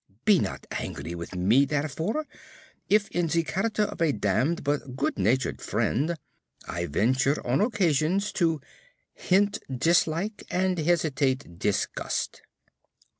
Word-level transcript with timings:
Be 0.25 0.39
not 0.39 0.65
angry 0.71 1.13
with 1.13 1.35
me 1.35 1.63
therefore, 1.63 2.25
if 2.89 3.07
in 3.11 3.27
the 3.27 3.43
character 3.43 3.83
of 3.83 4.01
a 4.01 4.11
damned 4.11 4.63
but 4.63 4.95
good 4.95 5.19
natured 5.19 5.61
friend, 5.61 6.17
I 6.67 6.87
venture 6.87 7.37
on 7.45 7.61
occasions 7.61 8.31
to 8.31 8.61
"hint 9.13 9.59
dislike 9.77 10.43
and 10.49 10.79
hesitate 10.79 11.59
disgust." 11.59 12.41